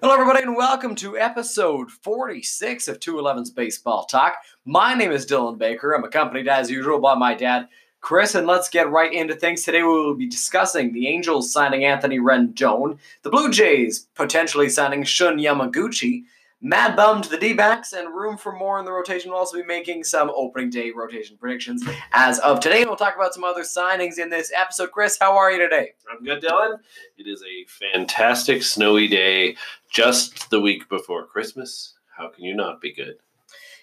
[0.00, 4.36] Hello, everybody, and welcome to episode 46 of 211's Baseball Talk.
[4.64, 5.92] My name is Dylan Baker.
[5.92, 7.66] I'm accompanied, as usual, by my dad,
[8.00, 9.64] Chris, and let's get right into things.
[9.64, 15.02] Today, we will be discussing the Angels signing Anthony Rendon, the Blue Jays potentially signing
[15.02, 16.22] Shun Yamaguchi,
[16.60, 19.30] Mad Bum to the D backs, and room for more in the rotation.
[19.30, 22.84] We'll also be making some opening day rotation predictions as of today.
[22.84, 24.90] We'll talk about some other signings in this episode.
[24.90, 25.92] Chris, how are you today?
[26.10, 26.78] I'm good, Dylan.
[27.16, 29.56] It is a fantastic snowy day
[29.90, 31.94] just the week before Christmas.
[32.16, 33.16] How can you not be good?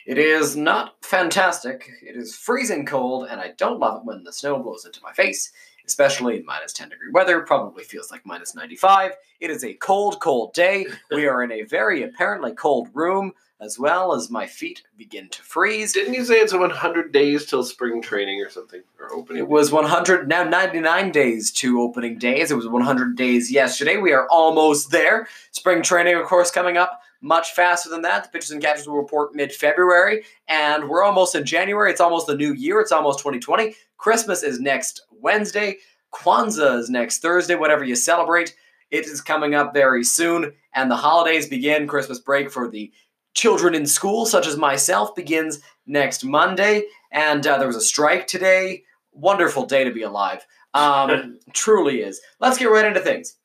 [0.06, 1.90] It is not fantastic.
[2.04, 5.14] It is freezing cold, and I don't love it when the snow blows into my
[5.14, 5.52] face,
[5.86, 7.42] especially in minus 10 degree weather.
[7.42, 9.12] Probably feels like minus 95.
[9.40, 10.86] It is a cold, cold day.
[11.12, 15.42] We are in a very apparently cold room, as well as my feet begin to
[15.42, 15.94] freeze.
[15.94, 18.82] Didn't you say it's 100 days till spring training or something?
[19.00, 19.44] Or opening?
[19.44, 22.52] It was 100, now 99 days to opening days.
[22.52, 23.98] It was 100 days yesterday.
[23.98, 25.28] We are almost there.
[25.52, 28.24] Spring training, of course, coming up much faster than that.
[28.24, 31.92] The pitchers and catchers will report mid February, and we're almost in January.
[31.92, 32.80] It's almost the new year.
[32.80, 33.76] It's almost 2020.
[33.98, 35.78] Christmas is next Wednesday.
[36.14, 38.56] Kwanzaa is next Thursday, whatever you celebrate.
[38.92, 41.88] It is coming up very soon, and the holidays begin.
[41.88, 42.92] Christmas break for the
[43.34, 46.84] children in school, such as myself, begins next Monday.
[47.12, 48.84] And uh, there was a strike today.
[49.12, 50.46] Wonderful day to be alive.
[50.74, 52.22] Um, truly is.
[52.40, 53.36] Let's get right into things.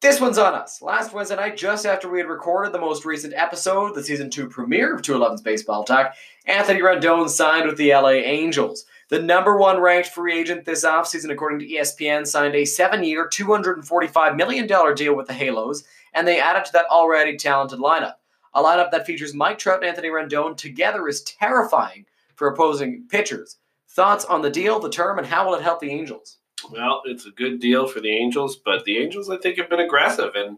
[0.00, 0.82] This one's on us.
[0.82, 4.48] Last Wednesday night, just after we had recorded the most recent episode, the season two
[4.48, 8.84] premiere of 211's Baseball Talk, Anthony Rendon signed with the LA Angels.
[9.12, 13.28] The number one ranked free agent this offseason, according to ESPN, signed a seven year,
[13.28, 18.14] $245 million deal with the Halos, and they added to that already talented lineup.
[18.54, 23.58] A lineup that features Mike Trout and Anthony Rendon together is terrifying for opposing pitchers.
[23.86, 26.38] Thoughts on the deal, the term, and how will it help the Angels?
[26.70, 29.78] Well, it's a good deal for the Angels, but the Angels, I think, have been
[29.78, 30.56] aggressive, and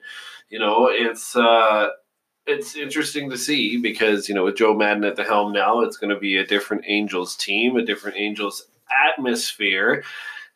[0.49, 1.89] you know, it's uh,
[2.47, 5.97] it's interesting to see because you know, with Joe Maddon at the helm now, it's
[5.97, 8.67] going to be a different Angels team, a different Angels
[9.07, 10.05] atmosphere,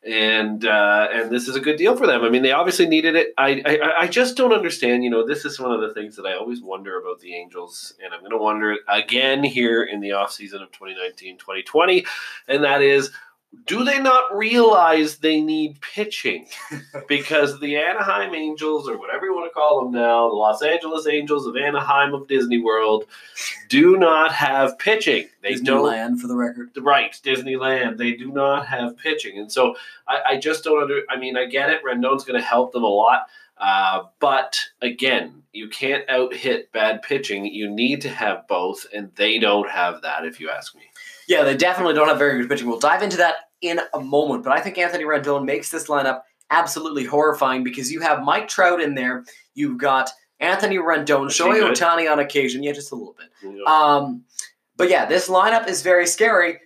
[0.04, 2.22] and uh, and this is a good deal for them.
[2.22, 3.32] I mean, they obviously needed it.
[3.38, 5.02] I, I I just don't understand.
[5.02, 7.94] You know, this is one of the things that I always wonder about the Angels,
[8.04, 12.06] and I'm going to wonder it again here in the offseason of 2019-2020,
[12.48, 13.10] and that is
[13.66, 16.46] do they not realize they need pitching?
[17.08, 21.06] because the Anaheim Angels, or whatever you want to call them now, the Los Angeles
[21.06, 23.06] Angels of Anaheim of Disney World,
[23.68, 25.28] do not have pitching.
[25.42, 25.84] They don't.
[25.84, 26.70] Disneyland, for the record.
[26.78, 27.96] Right, Disneyland.
[27.96, 29.76] They do not have pitching, and so
[30.06, 31.02] I, I just don't under.
[31.08, 31.82] I mean, I get it.
[31.84, 33.28] Rendon's going to help them a lot,
[33.60, 37.46] uh, but again, you can't out hit bad pitching.
[37.46, 40.24] You need to have both, and they don't have that.
[40.24, 40.82] If you ask me.
[41.28, 42.68] Yeah, they definitely don't have very good pitching.
[42.68, 46.22] We'll dive into that in a moment, but I think Anthony Rendon makes this lineup
[46.50, 49.24] absolutely horrifying because you have Mike Trout in there,
[49.54, 51.60] you've got Anthony Rendon, Shohei?
[51.60, 53.66] Otani on occasion, yeah, just a little bit.
[53.66, 54.24] Um,
[54.76, 56.60] but yeah, this lineup is very scary.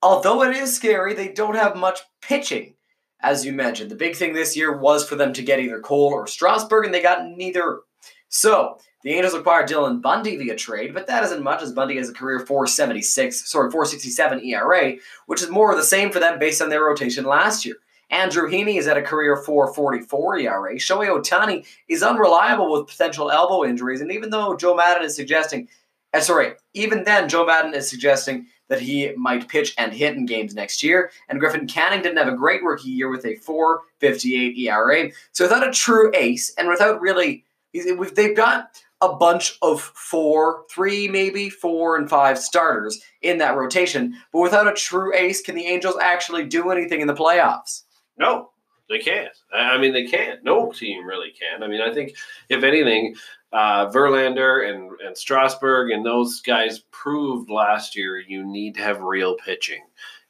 [0.00, 2.74] Although it is scary, they don't have much pitching,
[3.22, 3.90] as you mentioned.
[3.90, 6.94] The big thing this year was for them to get either Cole or Strasburg, and
[6.94, 7.80] they got neither.
[8.28, 12.08] So the Angels acquired Dylan Bundy via trade, but that isn't much as Bundy has
[12.08, 14.94] a career 476, sorry, 467 ERA,
[15.26, 17.76] which is more of the same for them based on their rotation last year.
[18.10, 20.74] Andrew Heaney is at a career 444 ERA.
[20.76, 25.68] Shohei Otani is unreliable with potential elbow injuries, and even though Joe Maddon is suggesting,
[26.12, 30.24] uh, sorry, even then Joe Maddon is suggesting that he might pitch and hit in
[30.24, 34.56] games next year, and Griffin Canning didn't have a great rookie year with a 458
[34.56, 35.10] ERA.
[35.32, 37.44] So without a true ace, and without really,
[37.74, 44.16] they've got a bunch of four, three maybe, four and five starters in that rotation,
[44.32, 47.82] but without a true ace, can the Angels actually do anything in the playoffs?
[48.16, 48.52] No,
[48.88, 49.32] they can't.
[49.52, 50.42] I mean, they can't.
[50.44, 51.62] No team really can.
[51.62, 52.16] I mean, I think
[52.48, 53.16] if anything,
[53.52, 59.02] uh, Verlander and and Strasburg and those guys proved last year you need to have
[59.02, 59.82] real pitching.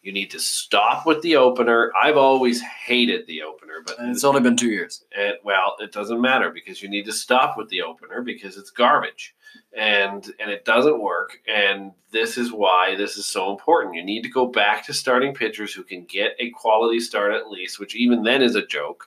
[0.03, 1.93] You need to stop with the opener.
[1.97, 5.05] I've always hated the opener, but And it's only been two years.
[5.17, 8.71] and, well, it doesn't matter because you need to stop with the opener because it's
[8.71, 9.33] garbage,
[9.73, 11.39] and and it doesn't work.
[11.47, 13.95] And this is why this is so important.
[13.95, 17.49] You need to go back to starting pitchers who can get a quality start at
[17.49, 19.07] least, which even then is a joke.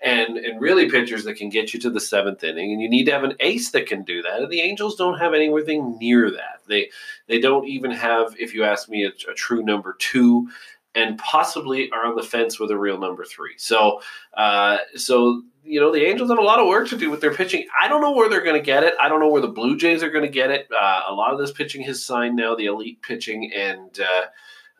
[0.00, 3.06] And and really pitchers that can get you to the seventh inning, and you need
[3.06, 4.42] to have an ace that can do that.
[4.42, 6.60] And the Angels don't have anything near that.
[6.68, 6.90] They
[7.26, 10.48] they don't even have, if you ask me, a, a true number two,
[10.94, 13.54] and possibly are on the fence with a real number three.
[13.56, 14.00] So
[14.34, 17.34] uh, so you know the Angels have a lot of work to do with their
[17.34, 17.66] pitching.
[17.80, 18.94] I don't know where they're going to get it.
[19.00, 20.68] I don't know where the Blue Jays are going to get it.
[20.70, 24.26] Uh, a lot of this pitching has signed now, the elite pitching, and uh,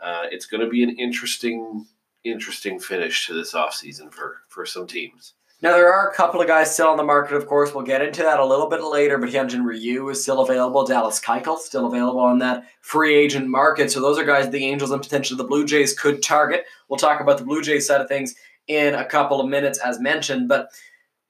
[0.00, 1.87] uh, it's going to be an interesting,
[2.30, 5.34] interesting finish to this offseason for for some teams.
[5.60, 7.75] Now there are a couple of guys still on the market, of course.
[7.75, 10.86] We'll get into that a little bit later, but Hyunjin Ryu is still available.
[10.86, 13.90] Dallas Keuchel still available on that free agent market.
[13.90, 16.64] So those are guys the Angels and potentially the Blue Jays could target.
[16.88, 18.36] We'll talk about the Blue Jays side of things
[18.69, 20.48] in a couple of minutes, as mentioned.
[20.48, 20.69] But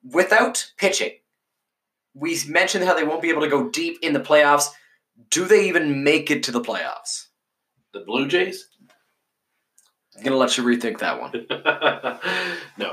[0.02, 1.12] without pitching,
[2.12, 4.68] we mentioned how they won't be able to go deep in the playoffs.
[5.30, 7.28] Do they even make it to the playoffs?
[7.94, 8.68] The Blue Jays?
[10.19, 11.47] I'm gonna let you rethink that one.
[12.76, 12.93] no,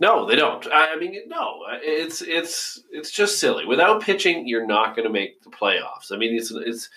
[0.00, 0.66] no, they don't.
[0.72, 3.66] I mean, no, it's it's it's just silly.
[3.66, 6.10] Without pitching, you're not going to make the playoffs.
[6.10, 6.88] I mean, it's it's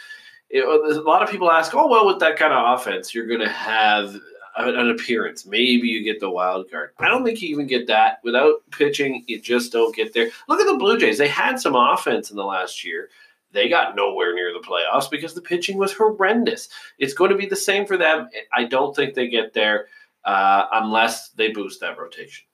[0.49, 3.41] it, a lot of people ask, oh well, with that kind of offense, you're going
[3.41, 4.15] to have
[4.57, 5.45] an appearance.
[5.45, 6.91] Maybe you get the wild card.
[6.97, 9.23] I don't think you even get that without pitching.
[9.27, 10.29] You just don't get there.
[10.47, 11.17] Look at the Blue Jays.
[11.17, 13.09] They had some offense in the last year.
[13.55, 16.69] They got nowhere near the playoffs because the pitching was horrendous.
[16.99, 18.29] It's going to be the same for them.
[18.53, 19.87] I don't think they get there
[20.25, 22.45] uh, unless they boost that rotation.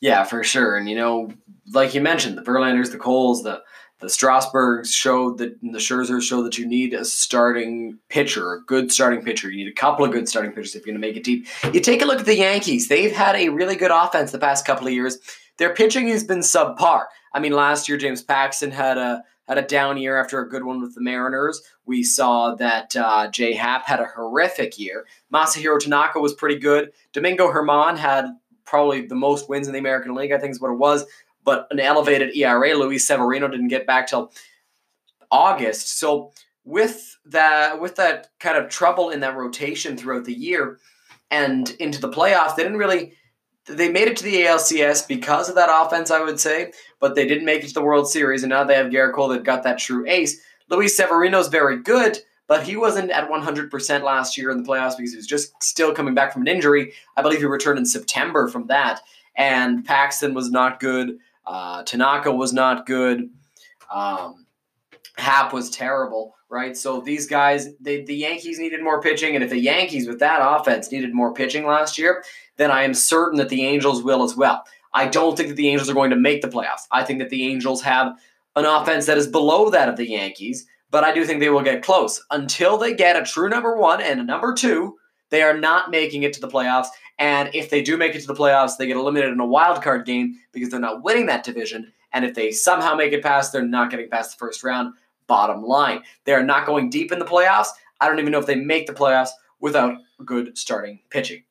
[0.00, 0.76] Yeah, for sure.
[0.76, 1.32] And you know,
[1.72, 3.62] like you mentioned, the Verlanders, the Coles, the
[4.00, 8.90] the Strasburgs showed that the Scherzer showed that you need a starting pitcher, a good
[8.90, 9.48] starting pitcher.
[9.48, 11.46] You need a couple of good starting pitchers if you're going to make it deep.
[11.72, 14.66] You take a look at the Yankees; they've had a really good offense the past
[14.66, 15.18] couple of years.
[15.58, 17.04] Their pitching has been subpar.
[17.32, 20.64] I mean, last year James Paxton had a had a down year after a good
[20.64, 21.62] one with the Mariners.
[21.84, 25.06] We saw that uh, Jay Happ had a horrific year.
[25.32, 26.92] Masahiro Tanaka was pretty good.
[27.12, 28.26] Domingo Germán had
[28.64, 31.04] probably the most wins in the American League, I think is what it was
[31.44, 32.74] but an elevated ERA.
[32.74, 34.32] Luis Severino didn't get back till
[35.30, 35.98] August.
[35.98, 36.32] So
[36.64, 40.78] with that with that kind of trouble in that rotation throughout the year
[41.30, 43.14] and into the playoffs, they didn't really
[43.66, 47.26] they made it to the ALCS because of that offense, I would say, but they
[47.26, 49.28] didn't make it to the World Series, and now they have Gerrit Cole.
[49.28, 50.40] They've got that true ace.
[50.68, 52.18] Luis Severino's very good,
[52.48, 55.94] but he wasn't at 100% last year in the playoffs because he was just still
[55.94, 56.92] coming back from an injury.
[57.16, 59.00] I believe he returned in September from that,
[59.36, 61.18] and Paxton was not good.
[61.46, 63.30] Uh, Tanaka was not good.
[63.92, 64.46] Um,
[65.16, 66.76] Happ was terrible, right?
[66.76, 70.38] So these guys, they, the Yankees needed more pitching, and if the Yankees with that
[70.40, 72.22] offense needed more pitching last year,
[72.58, 74.62] then I am certain that the Angels will as well.
[74.92, 76.86] I don't think that the Angels are going to make the playoffs.
[76.90, 78.18] I think that the Angels have
[78.54, 81.62] an offense that is below that of the Yankees, but I do think they will
[81.62, 82.22] get close.
[82.30, 84.98] Until they get a true number one and a number two,
[85.30, 86.88] they are not making it to the playoffs.
[87.18, 89.82] And if they do make it to the playoffs, they get eliminated in a wild
[89.82, 91.92] card game because they're not winning that division.
[92.12, 94.92] And if they somehow make it past, they're not getting past the first round.
[95.26, 97.68] Bottom line, they are not going deep in the playoffs.
[98.00, 99.30] I don't even know if they make the playoffs
[99.60, 101.44] without good starting pitching.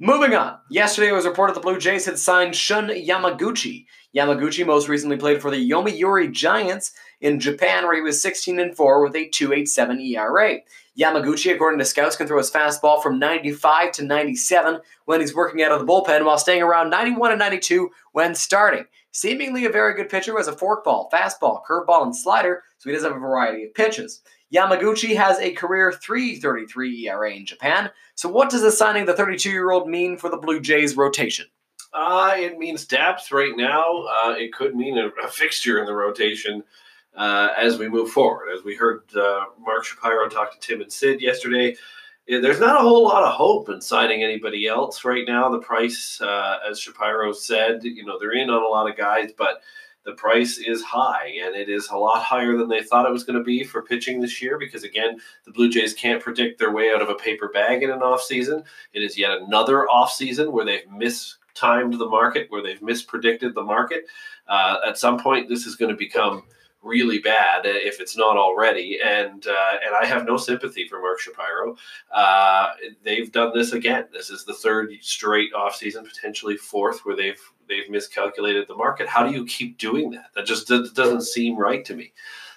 [0.00, 0.58] Moving on.
[0.70, 3.86] Yesterday it was reported the Blue Jays had signed Shun Yamaguchi.
[4.14, 8.76] Yamaguchi most recently played for the Yomiuri Giants in Japan, where he was 16 and
[8.76, 10.58] 4 with a 2.87 ERA.
[10.98, 15.62] Yamaguchi, according to scouts, can throw his fastball from 95 to 97 when he's working
[15.62, 18.84] out of the bullpen, while staying around 91 and 92 when starting.
[19.12, 23.04] Seemingly a very good pitcher as a forkball, fastball, curveball, and slider, so he does
[23.04, 24.22] have a variety of pitches.
[24.54, 27.90] Yamaguchi has a career 3.33 ERA in Japan.
[28.14, 30.96] So, what does the signing of the 32 year old mean for the Blue Jays
[30.96, 31.46] rotation?
[31.92, 34.04] Uh, it means depth right now.
[34.04, 36.62] Uh, it could mean a, a fixture in the rotation
[37.16, 38.48] uh, as we move forward.
[38.56, 41.76] As we heard uh, Mark Shapiro talk to Tim and Sid yesterday,
[42.28, 45.48] there's not a whole lot of hope in signing anybody else right now.
[45.48, 49.30] The price, uh, as Shapiro said, you know, they're in on a lot of guys,
[49.36, 49.62] but
[50.04, 53.24] the price is high, and it is a lot higher than they thought it was
[53.24, 56.72] going to be for pitching this year because, again, the Blue Jays can't predict their
[56.72, 58.62] way out of a paper bag in an offseason.
[58.92, 64.04] It is yet another offseason where they've mistimed the market, where they've mispredicted the market.
[64.46, 66.42] Uh, at some point, this is going to become–
[66.82, 68.98] really bad if it's not already.
[69.04, 71.76] And uh, and I have no sympathy for Mark Shapiro.
[72.12, 72.68] Uh,
[73.02, 74.06] they've done this again.
[74.12, 79.08] This is the third straight offseason, potentially fourth, where they've they've miscalculated the market.
[79.08, 80.30] How do you keep doing that?
[80.34, 82.12] That just doesn't seem right to me.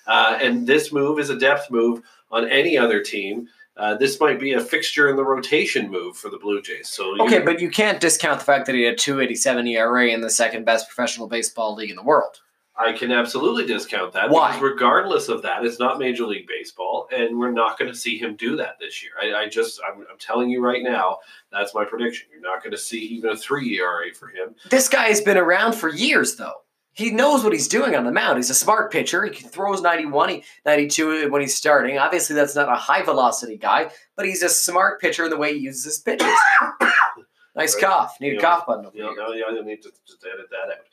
[0.08, 2.02] Uh, and this move is a depth move
[2.32, 3.48] on any other team.
[3.78, 6.90] Uh, this might be a fixture in the rotation move for the Blue Jays.
[6.90, 10.30] So okay, but you can't discount the fact that he had 287 ERA in the
[10.30, 12.42] second best professional baseball league in the world.
[12.82, 14.30] I can absolutely discount that.
[14.30, 14.50] Why?
[14.50, 18.18] Because regardless of that, it's not Major League Baseball, and we're not going to see
[18.18, 19.12] him do that this year.
[19.22, 21.20] I, I just, I'm, I'm, telling you right now,
[21.52, 22.28] that's my prediction.
[22.32, 24.56] You're not going to see even a three ERA for him.
[24.70, 26.62] This guy has been around for years, though.
[26.94, 28.38] He knows what he's doing on the mound.
[28.38, 29.26] He's a smart pitcher.
[29.26, 31.98] He throws 91, 92 when he's starting.
[31.98, 35.54] Obviously, that's not a high velocity guy, but he's a smart pitcher in the way
[35.54, 36.28] he uses his pitches.
[37.56, 37.84] nice right.
[37.84, 38.18] cough.
[38.20, 38.92] Need you a know, cough button.
[38.94, 40.86] You know, you need to just edit that out.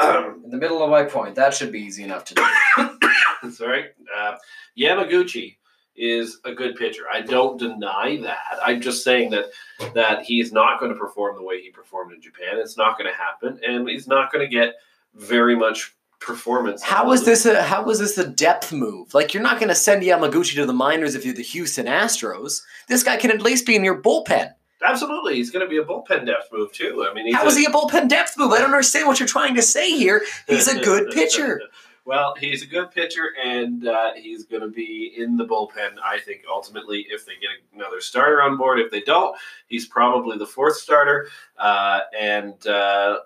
[0.00, 1.36] Um, in the middle of my point.
[1.36, 3.50] That should be easy enough to do.
[3.52, 3.90] Sorry.
[4.14, 4.36] Uh,
[4.76, 5.56] Yamaguchi
[5.96, 7.04] is a good pitcher.
[7.12, 8.58] I don't deny that.
[8.62, 9.46] I'm just saying that
[9.94, 12.58] that he's not going to perform the way he performed in Japan.
[12.58, 14.74] It's not going to happen, and he's not going to get
[15.14, 16.82] very much performance.
[16.82, 19.14] How is this a how was this a depth move?
[19.14, 22.62] Like you're not going to send Yamaguchi to the minors if you're the Houston Astros.
[22.88, 24.52] This guy can at least be in your bullpen.
[24.84, 27.06] Absolutely, he's going to be a bullpen depth move too.
[27.08, 28.52] I mean, how a, is he a bullpen depth move?
[28.52, 30.22] I don't understand what you're trying to say here.
[30.46, 31.60] He's a good pitcher.
[32.06, 35.94] Well, he's a good pitcher, and uh, he's going to be in the bullpen.
[36.04, 39.34] I think ultimately, if they get another starter on board, if they don't,
[39.68, 41.28] he's probably the fourth starter.
[41.56, 43.20] Uh, and uh,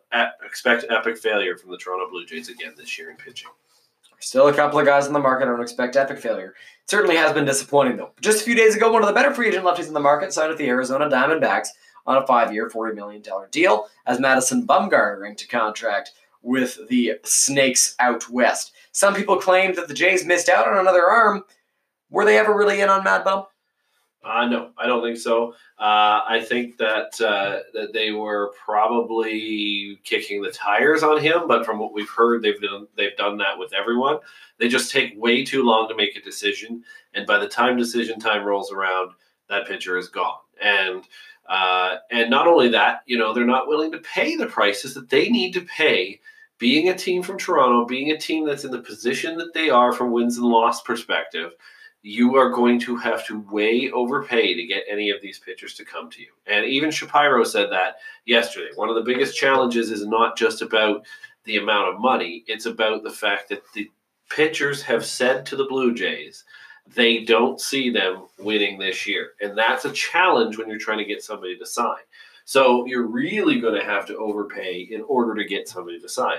[0.45, 3.51] expect epic failure from the Toronto Blue Jays again this year in pitching.
[4.21, 5.45] Still a couple of guys in the market.
[5.45, 6.55] I don't expect epic failure.
[6.89, 8.13] Certainly has been disappointing though.
[8.21, 10.33] Just a few days ago, one of the better free agent lefties in the market
[10.33, 11.69] signed with the Arizona Diamondbacks
[12.07, 17.95] on a five-year, forty million dollar deal as Madison Bumgarner to contract with the Snakes
[17.99, 18.73] out west.
[18.93, 21.45] Some people claim that the Jays missed out on another arm.
[22.09, 23.45] Were they ever really in on Mad Bum?
[24.25, 25.53] Uh, no, I don't think so.
[25.79, 31.65] Uh, I think that uh, that they were probably kicking the tires on him, but
[31.65, 34.19] from what we've heard, they've done, they've done that with everyone.
[34.59, 36.83] They just take way too long to make a decision,
[37.15, 39.13] and by the time decision time rolls around,
[39.49, 40.41] that pitcher is gone.
[40.61, 41.05] And
[41.49, 45.09] uh, and not only that, you know, they're not willing to pay the prices that
[45.09, 46.21] they need to pay
[46.59, 49.93] being a team from Toronto, being a team that's in the position that they are
[49.93, 51.53] from wins and loss perspective,
[52.09, 55.85] you are going to have to way overpay to get any of these pitchers to
[55.85, 56.29] come to you.
[56.47, 58.71] And even Shapiro said that yesterday.
[58.77, 61.05] One of the biggest challenges is not just about
[61.45, 63.91] the amount of money, it's about the fact that the
[64.31, 66.45] pitchers have said to the Blue Jays
[66.95, 69.33] they don't see them winning this year.
[69.43, 71.99] And that's a challenge when you're trying to get somebody to sign.
[72.47, 76.39] So you're really going to have to overpay in order to get somebody to sign.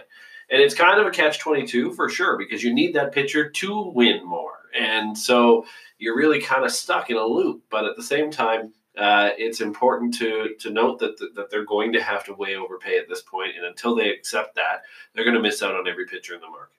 [0.51, 3.91] And it's kind of a catch 22 for sure because you need that pitcher to
[3.93, 4.59] win more.
[4.77, 5.65] And so
[5.97, 7.63] you're really kind of stuck in a loop.
[7.69, 11.65] But at the same time, uh, it's important to to note that, th- that they're
[11.65, 14.81] going to have to way overpay at this point, and until they accept that,
[15.13, 16.75] they're going to miss out on every pitcher in the market.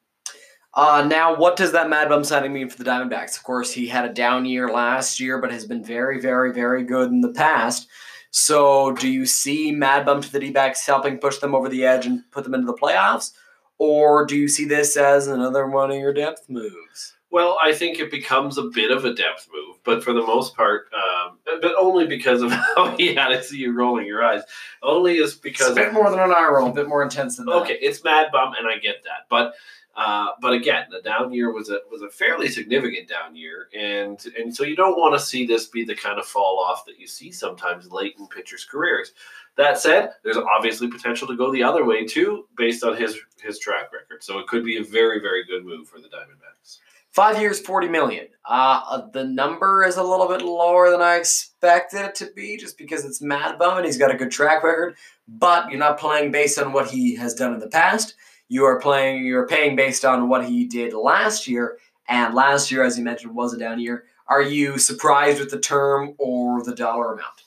[0.75, 3.37] Uh, now, what does that Mad Bum signing mean for the Diamondbacks?
[3.37, 6.85] Of course, he had a down year last year, but has been very, very, very
[6.85, 7.89] good in the past.
[8.31, 10.55] So, do you see Mad Bum to the D
[10.87, 13.33] helping push them over the edge and put them into the playoffs?
[13.81, 17.15] Or do you see this as another one of your depth moves?
[17.31, 20.55] Well, I think it becomes a bit of a depth move, but for the most
[20.55, 24.43] part, um, but only because of how he had to see you rolling your eyes.
[24.83, 27.03] Only is because it's a bit of, more than an eye roll, a bit more
[27.03, 27.53] intense than that.
[27.53, 29.55] Okay, it's Mad Bum, and I get that, but
[29.97, 34.25] uh, but again, the down year was a was a fairly significant down year, and
[34.39, 36.99] and so you don't want to see this be the kind of fall off that
[36.99, 39.13] you see sometimes late in pitchers' careers.
[39.61, 43.59] That said, there's obviously potential to go the other way too, based on his his
[43.59, 44.25] track record.
[44.25, 46.79] So it could be a very very good move for the Diamondbacks.
[47.11, 48.29] Five years, forty million.
[48.47, 52.79] Uh, the number is a little bit lower than I expected it to be, just
[52.79, 54.97] because it's Mad Bum and he's got a good track record.
[55.29, 58.15] But you're not playing based on what he has done in the past
[58.51, 62.83] you are playing you're paying based on what he did last year and last year
[62.83, 66.75] as you mentioned was a down year are you surprised with the term or the
[66.75, 67.45] dollar amount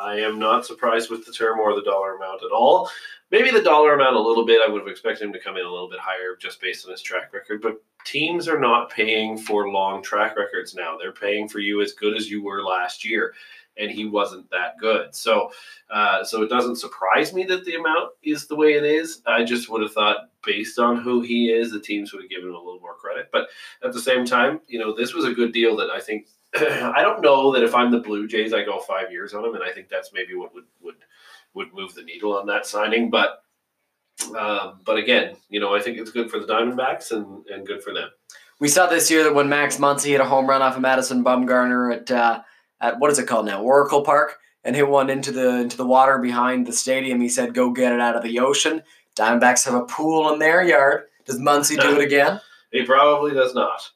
[0.00, 2.90] i am not surprised with the term or the dollar amount at all
[3.30, 5.66] maybe the dollar amount a little bit i would have expected him to come in
[5.66, 9.36] a little bit higher just based on his track record but teams are not paying
[9.36, 13.04] for long track records now they're paying for you as good as you were last
[13.04, 13.34] year
[13.76, 15.14] and he wasn't that good.
[15.14, 15.50] So,
[15.90, 19.22] uh, so it doesn't surprise me that the amount is the way it is.
[19.26, 22.48] I just would have thought, based on who he is, the teams would have given
[22.48, 23.30] him a little more credit.
[23.32, 23.48] But
[23.82, 26.28] at the same time, you know, this was a good deal that I think.
[26.56, 29.54] I don't know that if I'm the Blue Jays, I go five years on him,
[29.54, 30.96] and I think that's maybe what would would
[31.54, 33.10] would move the needle on that signing.
[33.10, 33.42] But
[34.38, 37.82] um, but again, you know, I think it's good for the Diamondbacks and and good
[37.82, 38.08] for them.
[38.60, 41.24] We saw this year that when Max Muncy hit a home run off of Madison
[41.24, 42.42] Bumgarner at uh,
[42.80, 45.86] at what is it called now, Oracle Park, and hit one into the into the
[45.86, 47.20] water behind the stadium.
[47.20, 48.82] He said, "Go get it out of the ocean."
[49.16, 51.04] Diamondbacks have a pool in their yard.
[51.24, 52.40] Does Muncy do it again?
[52.70, 53.88] He probably does not,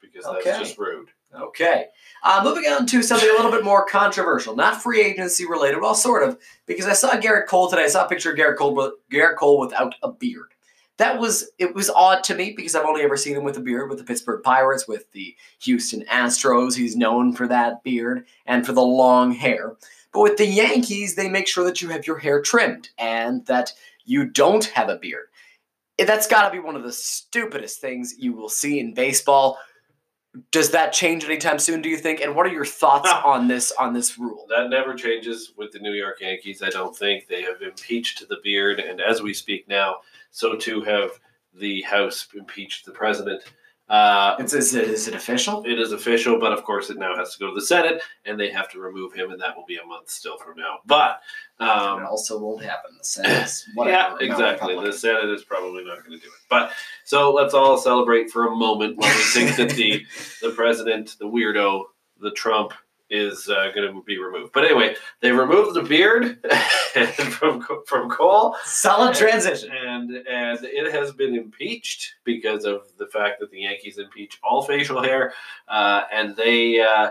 [0.00, 0.58] because that's okay.
[0.58, 1.08] just rude.
[1.38, 1.86] Okay.
[2.22, 5.94] Uh, moving on to something a little bit more controversial, not free agency related, well,
[5.94, 7.84] sort of, because I saw Gerrit Cole today.
[7.84, 10.52] I saw a picture of Gerrit Cole, Gerrit Cole without a beard
[10.98, 13.60] that was it was odd to me because I've only ever seen him with a
[13.60, 16.76] beard with the Pittsburgh Pirates, with the Houston Astros.
[16.76, 19.76] He's known for that beard and for the long hair.
[20.12, 23.72] But with the Yankees, they make sure that you have your hair trimmed and that
[24.04, 25.26] you don't have a beard.
[25.98, 29.58] That's got to be one of the stupidest things you will see in baseball.
[30.50, 31.82] Does that change anytime soon?
[31.82, 32.20] Do you think?
[32.20, 34.46] And what are your thoughts on this on this rule?
[34.48, 36.62] That never changes with the New York Yankees.
[36.62, 39.96] I don't think they have impeached the beard, and as we speak now,
[40.30, 41.10] so too have
[41.54, 43.42] the House impeached the president.
[43.88, 45.64] Uh, It's, is, it, is it official?
[45.64, 48.38] it is official, but of course, it now has to go to the Senate, and
[48.38, 50.78] they have to remove him, and that will be a month still from now.
[50.84, 51.20] But
[51.58, 52.90] it um, also won't happen.
[52.98, 54.74] The Senate, yeah, exactly.
[54.74, 56.40] The Senate is probably not going to do it.
[56.50, 56.72] But
[57.04, 60.04] so let's all celebrate for a moment when we think that the
[60.42, 61.84] the president, the weirdo,
[62.20, 62.74] the Trump
[63.10, 64.52] is uh, going to be removed.
[64.52, 66.44] But anyway, they removed the beard
[67.30, 69.70] from from Cole, Solid transition.
[69.72, 74.62] and and it has been impeached because of the fact that the Yankees impeach all
[74.62, 75.32] facial hair,
[75.68, 76.80] uh, and they.
[76.80, 77.10] Uh,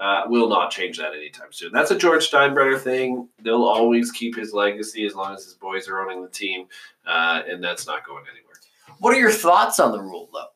[0.00, 1.72] uh, will not change that anytime soon.
[1.72, 3.28] That's a George Steinbrenner thing.
[3.42, 6.66] They'll always keep his legacy as long as his boys are owning the team,
[7.04, 8.54] uh, and that's not going anywhere.
[9.00, 10.46] What are your thoughts on the rule, though?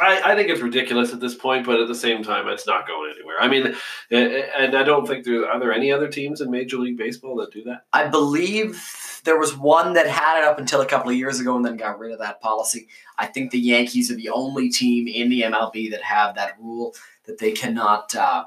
[0.00, 2.86] I, I think it's ridiculous at this point, but at the same time, it's not
[2.86, 3.36] going anywhere.
[3.40, 3.74] I mean,
[4.10, 7.36] eh, and I don't think there are there any other teams in Major League Baseball
[7.36, 7.84] that do that.
[7.92, 8.82] I believe
[9.24, 11.76] there was one that had it up until a couple of years ago and then
[11.76, 12.88] got rid of that policy.
[13.18, 16.94] I think the Yankees are the only team in the MLB that have that rule
[17.24, 18.44] that they cannot, uh,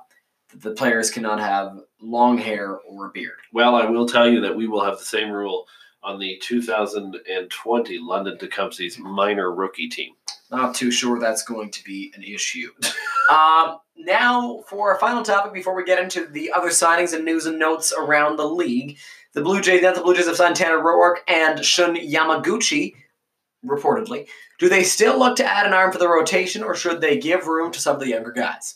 [0.50, 3.40] that the players cannot have long hair or a beard.
[3.52, 5.68] Well, I will tell you that we will have the same rule
[6.04, 10.14] on the 2020 London Tecumseh's minor rookie team.
[10.50, 12.72] Not too sure that's going to be an issue.
[13.32, 17.46] um, now, for our final topic before we get into the other signings and news
[17.46, 18.98] and notes around the league,
[19.34, 22.94] the Blue Jays, now the Blue Jays have signed Tanner Roark and Shun Yamaguchi,
[23.66, 24.28] reportedly.
[24.60, 27.48] Do they still look to add an arm for the rotation, or should they give
[27.48, 28.76] room to some of the younger guys?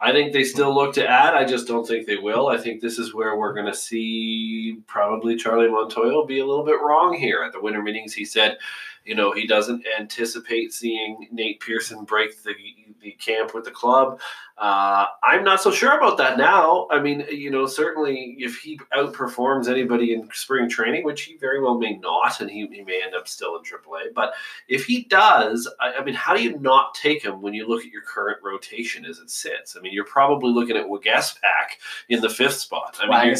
[0.00, 1.34] I think they still look to add.
[1.34, 2.48] I just don't think they will.
[2.48, 6.64] I think this is where we're going to see probably Charlie Montoyo be a little
[6.64, 7.44] bit wrong here.
[7.44, 8.58] At the winter meetings, he said,
[9.04, 12.54] you know, he doesn't anticipate seeing Nate Pearson break the
[13.00, 14.20] the camp with the club.
[14.56, 16.86] Uh, I'm not so sure about that now.
[16.88, 21.60] I mean, you know, certainly if he outperforms anybody in spring training, which he very
[21.60, 24.34] well may not, and he, he may end up still in AAA, but
[24.68, 27.84] if he does, I, I mean, how do you not take him when you look
[27.84, 29.76] at your current rotation as it sits?
[29.76, 31.78] I mean, you're probably looking at Waguespack
[32.08, 32.98] in the fifth spot.
[33.00, 33.34] I mean, you're-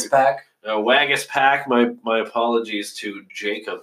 [0.65, 0.77] uh.
[1.67, 3.81] My my apologies to Jacob,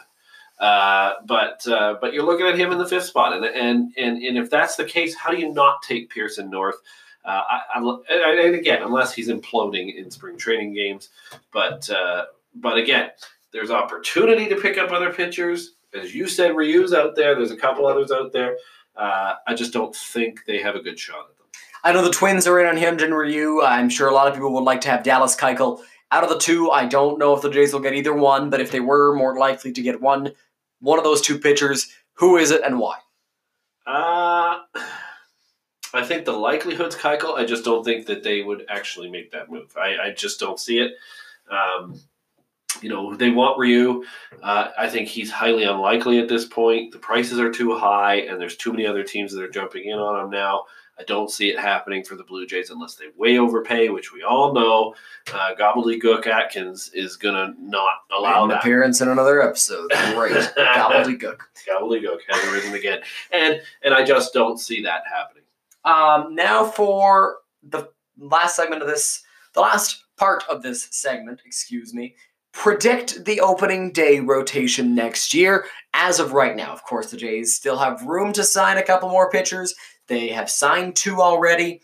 [0.60, 4.22] uh, but uh, but you're looking at him in the fifth spot, and and and
[4.22, 6.76] and if that's the case, how do you not take Pearson North?
[7.24, 11.08] Uh, I, I, and again, unless he's imploding in spring training games,
[11.52, 13.10] but uh, but again,
[13.52, 15.74] there's opportunity to pick up other pitchers.
[15.94, 17.34] As you said, Ryu's out there.
[17.34, 18.56] There's a couple others out there.
[18.96, 21.46] Uh, I just don't think they have a good shot at them.
[21.82, 23.62] I know the Twins are in on Hyunjin Ryu.
[23.62, 25.80] I'm sure a lot of people would like to have Dallas Keuchel.
[26.12, 28.60] Out of the two, I don't know if the Jays will get either one, but
[28.60, 30.32] if they were more likely to get one,
[30.80, 32.98] one of those two pitchers, who is it and why?
[33.86, 34.60] Uh,
[35.92, 37.36] I think the likelihood's Keuchel.
[37.36, 39.76] I just don't think that they would actually make that move.
[39.76, 40.92] I, I just don't see it.
[41.50, 42.00] Um,
[42.80, 44.04] you know, they want Ryu.
[44.42, 46.92] Uh, I think he's highly unlikely at this point.
[46.92, 49.98] The prices are too high, and there's too many other teams that are jumping in
[49.98, 50.64] on him now.
[51.00, 54.22] I don't see it happening for the Blue Jays unless they way overpay, which we
[54.22, 54.94] all know.
[55.32, 58.58] Uh, Gobbledygook Atkins is going to not allow An that.
[58.58, 59.90] appearance in another episode.
[60.14, 60.32] Great.
[60.58, 61.38] Gobbledygook.
[61.66, 63.00] Gobbledygook has arisen again,
[63.32, 65.44] and and I just don't see that happening.
[65.86, 69.22] Um, now for the last segment of this,
[69.54, 72.14] the last part of this segment, excuse me.
[72.52, 75.64] Predict the opening day rotation next year.
[75.94, 79.08] As of right now, of course, the Jays still have room to sign a couple
[79.08, 79.72] more pitchers.
[80.10, 81.82] They have signed two already.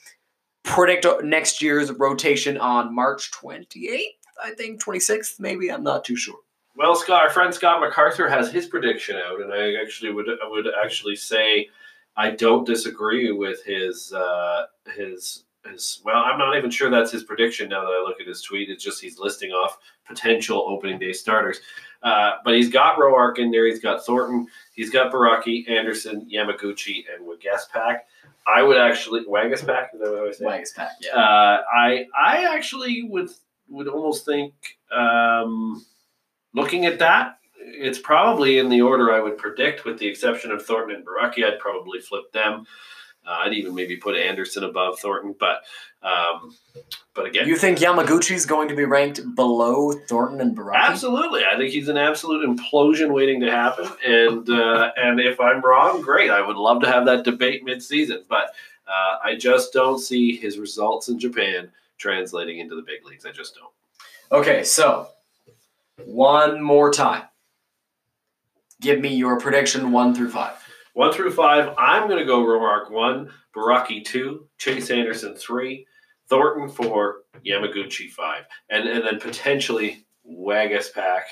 [0.65, 4.01] Predict next year's rotation on March 28th,
[4.43, 5.71] I think, 26th, maybe.
[5.71, 6.41] I'm not too sure.
[6.75, 10.49] Well, Scott, our friend Scott MacArthur has his prediction out, and I actually would I
[10.49, 11.69] would actually say
[12.17, 14.65] I don't disagree with his uh,
[14.97, 16.01] his his.
[16.05, 18.69] Well, I'm not even sure that's his prediction now that I look at his tweet.
[18.69, 21.61] It's just he's listing off potential opening day starters.
[22.03, 23.67] Uh, but he's got Roark in there.
[23.67, 24.49] He's got Thornton.
[24.77, 28.01] He's got Borucki, Anderson, Yamaguchi, and Waguespack.
[28.47, 29.95] I would actually Waguespack.
[29.95, 30.51] Is that what I was saying?
[30.51, 31.17] Wags pack, yeah.
[31.17, 33.31] Uh, I I actually would
[33.69, 34.53] would almost think
[34.93, 35.85] um,
[36.55, 40.65] looking at that, it's probably in the order I would predict, with the exception of
[40.65, 41.45] Thornton and Borucki.
[41.45, 42.67] I'd probably flip them.
[43.27, 45.63] Uh, I'd even maybe put Anderson above Thornton, but
[46.03, 46.55] um,
[47.15, 50.77] but again, You think Yamaguchi's going to be ranked below Thornton and Borucki?
[50.77, 53.89] absolutely, I think he's an absolute implosion waiting to happen.
[54.07, 56.31] And uh, and if I'm wrong, great.
[56.31, 58.55] I would love to have that debate mid-season, but
[58.87, 63.27] uh, I just don't see his results in Japan translating into the big leagues.
[63.27, 63.73] I just don't.
[64.41, 65.09] Okay, so
[66.05, 67.23] one more time.
[68.81, 70.53] Give me your prediction one through five.
[70.97, 75.87] One through five, I'm going to go Romark one, Borucki two, Chase Anderson three,
[76.31, 81.25] Thornton four, Yamaguchi five, and and then potentially Waguespack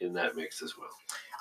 [0.00, 0.88] in that mix as well.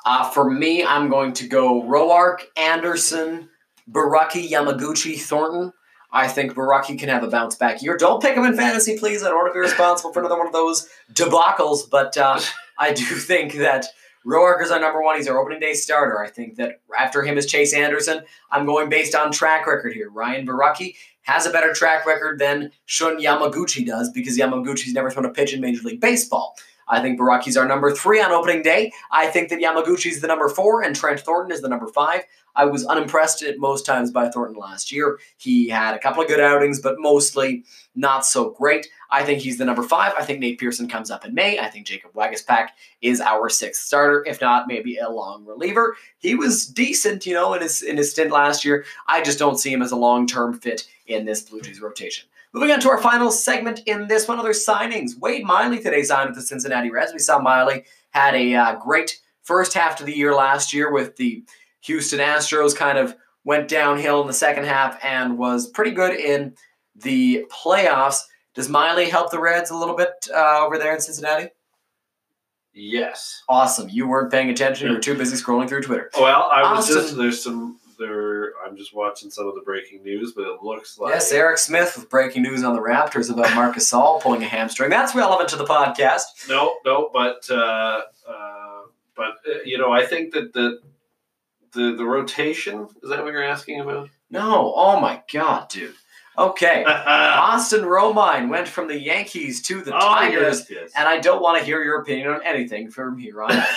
[0.05, 3.47] Uh, for me, I'm going to go Roark, Anderson,
[3.89, 5.71] Borucki, Yamaguchi, Thornton.
[6.11, 7.95] I think Borucki can have a bounce back year.
[7.95, 9.23] Don't pick him in fantasy, please.
[9.23, 12.41] I don't want to be responsible for another one of those debacles, but uh,
[12.77, 13.85] I do think that
[14.25, 15.17] Roark is our number one.
[15.17, 16.19] He's our opening day starter.
[16.19, 18.23] I think that after him is Chase Anderson.
[18.51, 20.09] I'm going based on track record here.
[20.09, 25.25] Ryan Borucki has a better track record than Shun Yamaguchi does because Yamaguchi's never thrown
[25.25, 26.55] a pitch in Major League Baseball.
[26.87, 28.91] I think Borucki's our number three on opening day.
[29.11, 32.23] I think that Yamaguchi's the number four and Trent Thornton is the number five.
[32.55, 35.19] I was unimpressed at most times by Thornton last year.
[35.37, 37.63] He had a couple of good outings, but mostly
[37.95, 38.89] not so great.
[39.09, 40.13] I think he's the number five.
[40.17, 41.59] I think Nate Pearson comes up in May.
[41.59, 42.69] I think Jacob Waguespack
[43.01, 45.95] is our sixth starter, if not maybe a long reliever.
[46.17, 48.85] He was decent, you know, in his in his stint last year.
[49.07, 52.27] I just don't see him as a long term fit in this Blue Jays rotation.
[52.53, 55.19] Moving on to our final segment in this one, other signings.
[55.19, 57.11] Wade Miley today signed with the Cincinnati Reds.
[57.11, 61.15] We saw Miley had a uh, great first half of the year last year with
[61.15, 61.43] the
[61.83, 66.55] Houston Astros kind of went downhill in the second half and was pretty good in
[66.95, 68.21] the playoffs.
[68.53, 71.49] Does Miley help the Reds a little bit uh, over there in Cincinnati?
[72.73, 73.43] Yes.
[73.47, 73.89] Awesome.
[73.89, 74.87] You weren't paying attention.
[74.87, 76.09] You were too busy scrolling through Twitter.
[76.19, 78.53] Well, I was Austin- just there's some there.
[78.65, 81.95] I'm just watching some of the breaking news, but it looks like Yes, Eric Smith
[81.95, 84.89] with breaking news on the Raptors about Marc Gasol pulling a hamstring.
[84.89, 86.49] That's relevant to the podcast.
[86.49, 88.81] No, no, but uh, uh,
[89.15, 90.79] but uh, you know, I think that the
[91.73, 94.09] the the rotation is that what you're asking about?
[94.29, 94.73] No.
[94.75, 95.93] Oh my God, dude.
[96.37, 96.83] Okay.
[96.87, 100.59] Austin Romine went from the Yankees to the Oh, Tigers.
[100.61, 100.91] yes, yes.
[100.97, 103.67] And I don't want to hear your opinion on anything from here on out.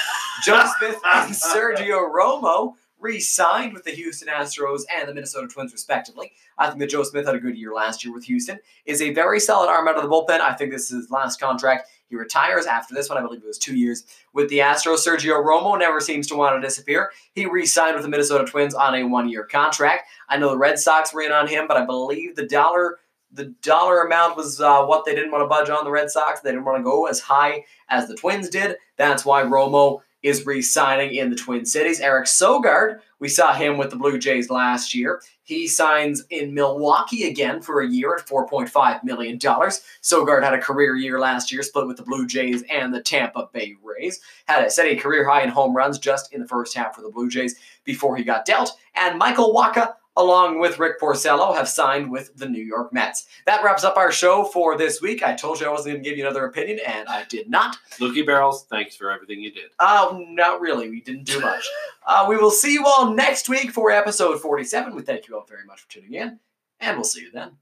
[0.45, 6.33] Joe Smith and Sergio Romo re-signed with the Houston Astros and the Minnesota Twins, respectively.
[6.57, 8.59] I think that Joe Smith had a good year last year with Houston.
[8.87, 10.41] Is a very solid arm out of the bullpen.
[10.41, 11.89] I think this is his last contract.
[12.09, 13.19] He retires after this one.
[13.19, 15.07] I believe it was two years with the Astros.
[15.07, 17.11] Sergio Romo never seems to want to disappear.
[17.33, 20.09] He re-signed with the Minnesota Twins on a one-year contract.
[20.29, 22.99] I know the Red Sox were on him, but I believe the dollar
[23.33, 26.41] the dollar amount was uh, what they didn't want to budge on the Red Sox.
[26.41, 28.77] They didn't want to go as high as the Twins did.
[28.97, 32.01] That's why Romo is re-signing in the Twin Cities.
[32.01, 35.23] Eric Sogard, we saw him with the Blue Jays last year.
[35.43, 39.39] He signs in Milwaukee again for a year at $4.5 million.
[39.39, 43.49] Sogard had a career year last year, split with the Blue Jays and the Tampa
[43.53, 44.21] Bay Rays.
[44.47, 47.03] Had a, set a career high in home runs just in the first half for
[47.03, 48.77] the Blue Jays before he got dealt.
[48.95, 53.27] And Michael Wacha along with Rick Porcello, have signed with the New York Mets.
[53.45, 55.23] That wraps up our show for this week.
[55.23, 57.77] I told you I wasn't going to give you another opinion, and I did not.
[57.99, 59.71] Lukey Barrels, thanks for everything you did.
[59.79, 60.89] Uh, not really.
[60.91, 61.65] We didn't do much.
[62.07, 64.95] uh, we will see you all next week for episode 47.
[64.95, 66.39] We thank you all very much for tuning in,
[66.81, 67.53] and we'll see you then.